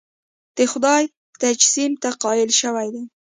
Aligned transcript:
د 0.57 0.59
خدای 0.71 1.03
تجسیم 1.41 1.91
ته 2.01 2.09
قایل 2.23 2.49
شوي 2.61 2.87
دي. 2.93 3.03